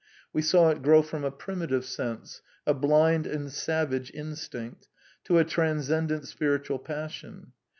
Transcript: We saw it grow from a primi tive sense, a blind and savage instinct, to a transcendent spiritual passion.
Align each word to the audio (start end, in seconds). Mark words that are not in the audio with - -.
We 0.33 0.41
saw 0.41 0.69
it 0.71 0.81
grow 0.81 1.03
from 1.03 1.23
a 1.23 1.29
primi 1.29 1.67
tive 1.67 1.85
sense, 1.85 2.41
a 2.65 2.73
blind 2.73 3.27
and 3.27 3.51
savage 3.51 4.09
instinct, 4.15 4.87
to 5.25 5.37
a 5.37 5.43
transcendent 5.45 6.27
spiritual 6.27 6.79
passion. 6.79 7.51